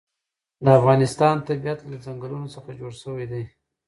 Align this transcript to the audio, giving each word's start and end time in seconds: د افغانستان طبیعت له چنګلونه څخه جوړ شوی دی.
د 0.63 0.65
افغانستان 0.79 1.35
طبیعت 1.47 1.79
له 1.91 1.97
چنګلونه 2.03 2.47
څخه 2.55 2.69
جوړ 2.79 2.91
شوی 3.03 3.25
دی. 3.31 3.43